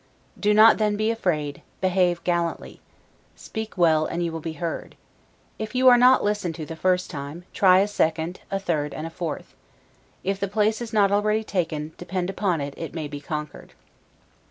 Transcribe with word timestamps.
Do 0.39 0.51
not 0.51 0.79
then 0.79 0.95
be 0.97 1.11
afraid; 1.11 1.61
behave 1.79 2.23
gallantly. 2.23 2.81
Speak 3.35 3.77
well, 3.77 4.07
and 4.07 4.25
you 4.25 4.31
will 4.31 4.39
be 4.39 4.53
heard. 4.53 4.95
If 5.59 5.75
you 5.75 5.89
are 5.89 5.97
not 5.99 6.23
listened 6.23 6.55
to 6.55 6.65
the 6.65 6.75
first 6.75 7.11
time, 7.11 7.43
try 7.53 7.81
a 7.81 7.87
second, 7.87 8.39
a 8.49 8.57
third, 8.59 8.95
and 8.95 9.05
a 9.05 9.11
fourth. 9.11 9.53
If 10.23 10.39
the 10.39 10.47
place 10.47 10.81
is 10.81 10.91
not 10.91 11.11
already 11.11 11.43
taken, 11.43 11.91
depend 11.99 12.31
upon 12.31 12.61
it, 12.61 12.73
it 12.77 12.95
may 12.95 13.07
be 13.07 13.21
conquered. 13.21 13.73